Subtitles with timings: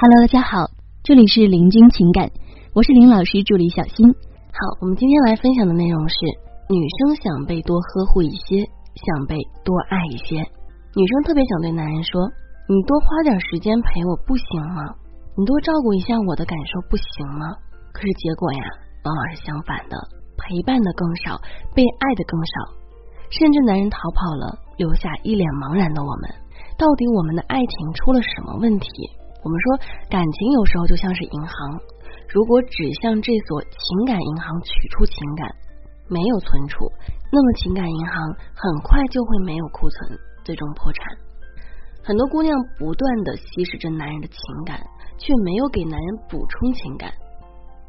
[0.00, 0.70] Hello，大家好，
[1.02, 2.30] 这里是林君情感，
[2.72, 4.06] 我是林老师助理小新。
[4.06, 6.14] 好，我们今天来分享的内容是：
[6.70, 8.62] 女生想被多呵护一些，
[8.94, 9.34] 想被
[9.66, 10.38] 多爱一些。
[10.94, 12.30] 女生特别想对男人说
[12.70, 14.86] ：“你多花点时间陪我不行吗？
[15.34, 17.50] 你多照顾一下我的感受不行吗？”
[17.90, 18.62] 可是结果呀，
[19.02, 19.98] 往往是相反的，
[20.38, 21.42] 陪伴的更少，
[21.74, 22.54] 被爱的更少，
[23.34, 26.30] 甚至男人逃跑了，留下一脸茫然的我们。
[26.78, 28.86] 到底我们的爱情出了什么问题？
[29.42, 29.66] 我们说，
[30.10, 31.80] 感情有时候就像是银行，
[32.28, 35.48] 如果只向这所情感银行取出情感，
[36.08, 36.90] 没有存储，
[37.30, 38.14] 那么情感银行
[38.54, 41.06] 很快就会没有库存，最终破产。
[42.02, 44.80] 很多姑娘不断的吸食着男人的情感，
[45.18, 47.12] 却没有给男人补充情感。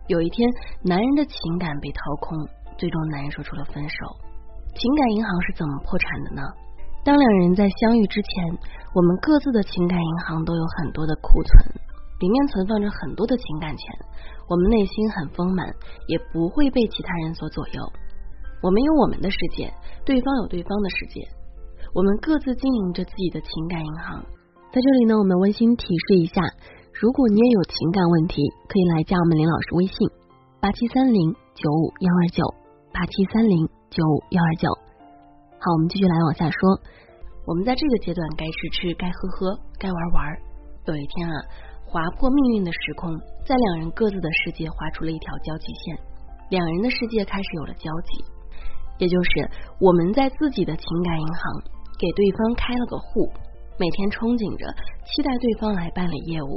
[0.08, 0.50] 有一天，
[0.84, 2.38] 男人的情感被掏空，
[2.78, 3.96] 最终男人说出了分手。
[4.76, 6.42] 情感银行是怎么破产的呢？
[7.04, 8.58] 当两人在相遇之前，
[8.94, 11.74] 我们各自的情感银行都有很多的库存，
[12.20, 13.96] 里面存放着很多的情感钱，
[14.48, 15.74] 我们内心很丰满，
[16.08, 17.82] 也不会被其他人所左右。
[18.62, 19.74] 我们有我们的世界，
[20.06, 21.22] 对方有对方的世界，
[21.96, 24.22] 我们各自经营着自己的情感银行。
[24.72, 26.42] 在这里呢，我们温馨提示一下，
[26.94, 30.10] 如果你也有情感问题，可以来加我们林老师微信
[30.60, 32.44] 八七三零九五幺二九
[32.94, 34.89] 八七三零九五幺二九。
[35.60, 36.56] 好，我们继续来往下说。
[37.44, 40.24] 我们在这个阶段该吃吃，该喝喝，该玩玩。
[40.88, 41.36] 有一天啊，
[41.84, 43.12] 划破命运的时空，
[43.44, 46.00] 在两人各自的世界划出了一条交集线，
[46.48, 48.24] 两人的世界开始有了交集。
[49.00, 49.52] 也就是
[49.84, 51.44] 我们在自己的情感银行
[52.00, 53.28] 给对方开了个户，
[53.76, 54.64] 每天憧憬着，
[55.12, 56.56] 期待对方来办理业务。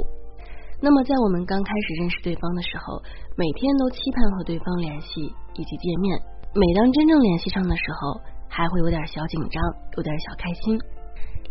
[0.79, 3.03] 那么在我们刚开始认识对方的时候，
[3.35, 5.27] 每天都期盼和对方联系
[5.59, 6.15] 以及见面。
[6.55, 9.63] 每当真正联系上的时候，还会有点小紧张，
[9.97, 10.77] 有点小开心。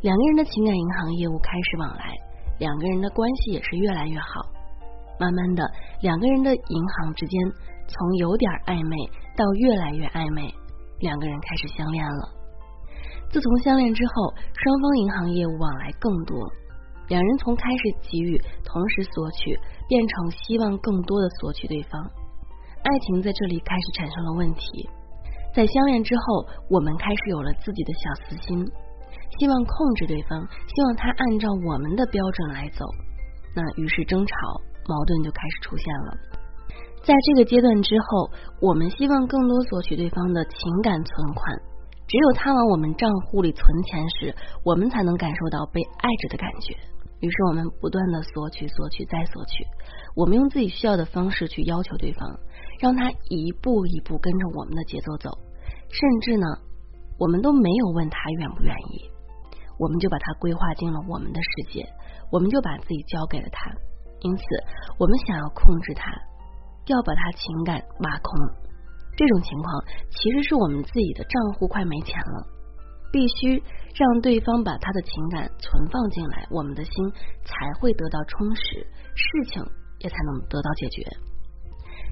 [0.03, 2.14] 两个人的情感银行业务开始往来，
[2.61, 4.47] 两个人的关系也是越来越好。
[5.19, 5.69] 慢慢的，
[6.00, 7.41] 两个人的银行之间
[7.89, 8.97] 从有点暧昧
[9.36, 10.47] 到越来越暧昧，
[11.00, 12.28] 两个人开始相恋了。
[13.31, 16.38] 自从相恋之后，双方银行业务往来更多，
[17.09, 22.00] 两人从开始给予，同时索取，变成希望更多的索取对方。
[22.82, 24.88] 爱情在这里开始产生了问题。
[25.54, 28.64] 在相恋之后，我们开始有了自己的小私心，
[29.38, 32.86] 希望控制对方，希望他按照我们的标准来走。
[33.54, 34.34] 那于是争吵、
[34.88, 36.16] 矛盾就开始出现了。
[37.04, 38.30] 在这个阶段之后，
[38.60, 41.54] 我们希望更多索取对方的情感存款，
[42.08, 44.34] 只有他往我们账户里存钱时，
[44.64, 46.74] 我们才能感受到被爱着的感觉。
[47.20, 49.66] 于是我们不断的索取、索取再索取，
[50.16, 52.38] 我们用自己需要的方式去要求对方。
[52.82, 55.31] 让他一步一步跟着我们的节奏走，
[55.88, 56.47] 甚至呢，
[57.16, 59.09] 我们都没有问他愿不愿意，
[59.78, 61.87] 我们就把他规划进了我们的世界，
[62.32, 63.70] 我们就把自己交给了他。
[64.22, 64.43] 因此，
[64.98, 66.10] 我们想要控制他，
[66.87, 68.34] 要把他情感挖空。
[69.16, 72.47] 这种情况其实是我们自己的账户快没钱了，
[73.12, 73.62] 必须
[73.94, 76.93] 让对方把他的情感存放进来，我们的心
[77.44, 79.62] 才会得到充实，事情
[80.00, 81.06] 也才能得到解决。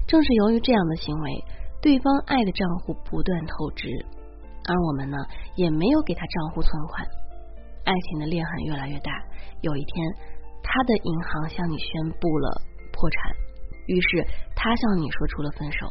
[0.07, 1.43] 正是由于这样的行为，
[1.81, 3.87] 对方爱的账户不断透支，
[4.67, 5.17] 而我们呢
[5.55, 7.05] 也没有给他账户存款，
[7.85, 9.11] 爱情的裂痕越来越大。
[9.61, 10.13] 有一天，
[10.63, 13.31] 他的银行向你宣布了破产，
[13.87, 15.87] 于是他向你说出了分手。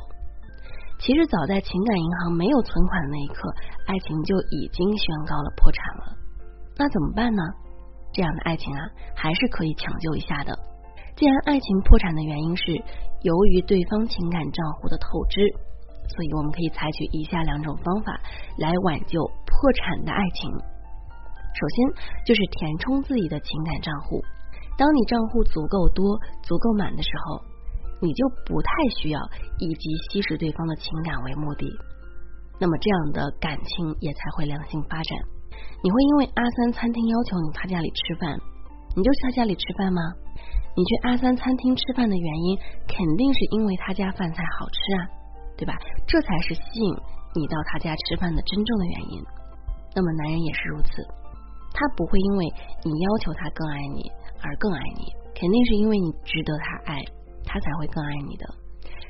[0.99, 3.55] 其实早在情感银行没有存款的那一刻，
[3.87, 6.17] 爱情就已经宣告了破产了。
[6.77, 7.43] 那怎么办呢？
[8.13, 10.53] 这样的爱情啊，还是可以抢救一下的。
[11.21, 12.73] 既然爱情破产的原因是
[13.21, 15.45] 由于对方情感账户的透支，
[16.09, 18.19] 所以我们可以采取以下两种方法
[18.57, 20.51] 来挽救破产的爱情。
[21.53, 24.25] 首先就是填充自己的情感账户。
[24.79, 27.45] 当你账户足够多、足够满的时候，
[28.01, 29.21] 你就不太需要
[29.59, 31.69] 以及吸食对方的情感为目的，
[32.59, 35.19] 那么这样的感情也才会良性发展。
[35.85, 38.41] 你会因为阿三餐厅要求你他家里吃饭，
[38.97, 40.01] 你就去他家里吃饭吗？
[40.77, 45.03] 你去阿三餐厅吃饭的原因，肯定是因为他家饭菜好吃啊，
[45.57, 45.75] 对吧？
[46.07, 46.95] 这才是吸引
[47.35, 49.23] 你到他家吃饭的真正的原因。
[49.95, 51.03] 那么男人也是如此，
[51.75, 52.47] 他不会因为
[52.85, 54.11] 你要求他更爱你
[54.43, 57.03] 而更爱你，肯定是因为你值得他爱，
[57.45, 58.47] 他才会更爱你的。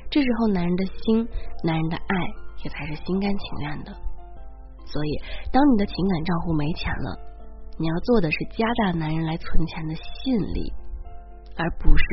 [0.09, 1.27] 这时候男人的心，
[1.63, 2.15] 男人的爱
[2.63, 3.93] 也才是心甘情愿的。
[4.85, 5.21] 所以，
[5.53, 7.17] 当你的情感账户没钱了，
[7.81, 10.71] 你要做的是加大男人来存钱的吸引力。
[11.57, 12.03] 而不是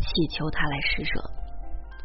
[0.00, 1.10] 祈求他来施舍。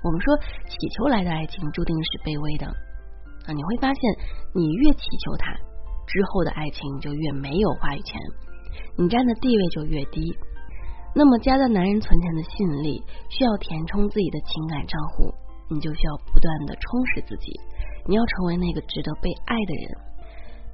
[0.03, 0.37] 我们说，
[0.67, 3.49] 祈求来的爱情注定是卑微的啊！
[3.55, 4.01] 你会发现，
[4.53, 5.55] 你越祈求他，
[6.05, 8.19] 之后的爱情就越没有话语权，
[8.99, 10.19] 你占的地位就越低。
[11.15, 13.01] 那么加大男人存钱的吸引力
[13.31, 15.31] 需要填充自己的情感账户，
[15.71, 16.83] 你就需要不断的充
[17.15, 17.55] 实自己，
[18.05, 20.10] 你要成为那个值得被爱的人。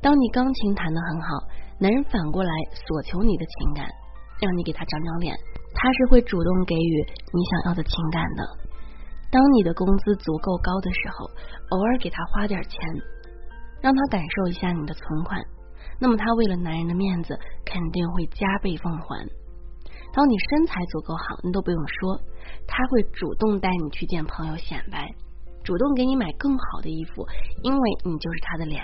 [0.02, 1.28] 当你钢琴弹得很好，
[1.80, 3.88] 男人反过来索求你的情感，
[4.40, 5.36] 让你给他长长脸，
[5.74, 8.44] 他是会主动给予你想要的情感的。
[9.30, 11.26] 当你的工资足够高的时候，
[11.72, 12.80] 偶尔给他花点钱，
[13.82, 15.42] 让他感受一下你的存款，
[16.00, 19.28] 那么他为了男人的面子，肯定会加倍奉还。
[20.14, 22.18] 当你身材足够好，你都不用说，
[22.66, 25.14] 他会主动带你去见朋友显摆，
[25.64, 27.26] 主动给你买更好的衣服，
[27.64, 28.82] 因为你就是他的脸。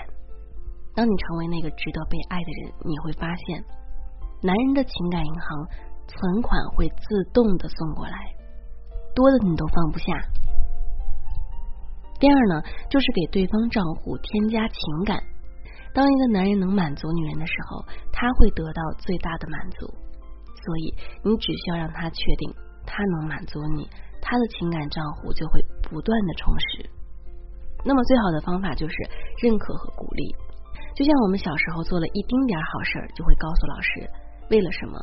[0.94, 3.64] 当你成为那个值得被爱的人，你会发现，
[4.42, 5.68] 男人的情感银行
[6.06, 8.16] 存款会自动的送过来，
[9.14, 10.06] 多的你都放不下。
[12.20, 15.18] 第二呢，就是给对方账户添加情感。
[15.92, 19.86] 当一个男人能满足女人的时候，他会得到最大的满足。
[20.64, 22.54] 所以，你只需要让他确定
[22.86, 23.88] 他能满足你，
[24.22, 26.90] 他的情感账户就会不断的充实。
[27.84, 28.94] 那么，最好的方法就是
[29.42, 30.34] 认可和鼓励。
[30.94, 34.08] 就像我们小时候做了一丁点好事儿，就会告诉老师
[34.50, 34.98] 为了什么？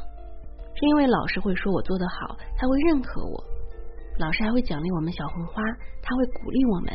[0.73, 3.43] 是因为老师会说我做得好，他会认可我，
[4.17, 5.61] 老师还会奖励我们小红花，
[6.01, 6.93] 他会鼓励我们。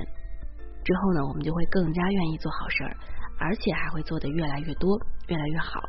[0.82, 2.96] 之后呢，我们就会更加愿意做好事儿，
[3.38, 4.98] 而且还会做得越来越多，
[5.28, 5.82] 越来越好。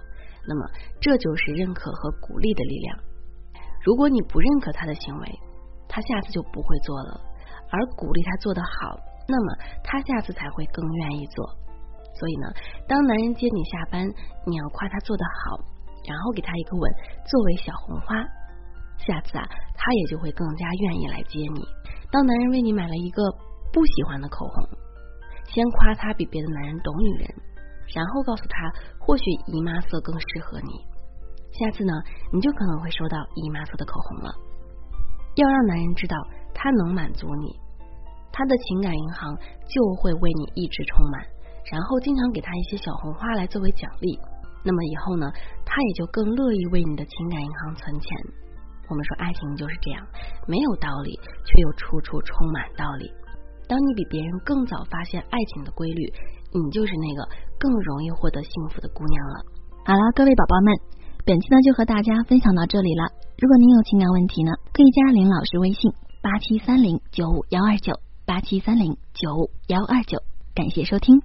[0.45, 0.69] 那么，
[0.99, 2.99] 这就是认可和鼓励的力量。
[3.83, 5.39] 如果你不认可他的行为，
[5.87, 7.21] 他下次就不会做了；
[7.71, 8.99] 而鼓励他做得好，
[9.29, 11.66] 那么他下次才会更愿意做。
[12.17, 12.47] 所以呢，
[12.87, 14.01] 当男人接你下班，
[14.45, 15.59] 你要夸他做得好，
[16.07, 16.91] 然后给他一个吻
[17.29, 18.15] 作为小红花，
[18.97, 21.61] 下次啊，他也就会更加愿意来接你。
[22.11, 23.21] 当男人为你买了一个
[23.71, 24.67] 不喜欢的口红，
[25.45, 27.29] 先夸他比别的男人懂女人。
[27.95, 28.69] 然后告诉他，
[28.99, 30.71] 或许姨妈色更适合你。
[31.53, 31.93] 下次呢，
[32.33, 34.35] 你就可能会收到姨妈色的口红了。
[35.35, 36.17] 要让男人知道
[36.53, 37.55] 他能满足你，
[38.29, 41.23] 他的情感银行就会为你一直充满。
[41.71, 44.19] 然后经常给他一些小红花来作为奖励，
[44.63, 45.31] 那么以后呢，
[45.65, 48.17] 他也就更乐意为你的情感银行存钱。
[48.89, 50.05] 我们说爱情就是这样，
[50.47, 53.11] 没有道理，却又处处充满道理。
[53.67, 56.11] 当你比别人更早发现爱情的规律。
[56.53, 57.27] 你就是那个
[57.59, 59.35] 更容易获得幸福的姑娘了。
[59.85, 60.73] 好了，各位宝宝们，
[61.25, 63.03] 本期呢就和大家分享到这里了。
[63.37, 65.91] 如果您有情感问题呢，可以加林老师微信
[66.21, 70.23] 八七三零九五幺二九八七三零九五幺二九。
[70.55, 71.21] 感谢收听。